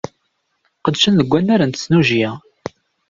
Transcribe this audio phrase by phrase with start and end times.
[0.85, 2.31] Qedcen deg unnar n tesnujya.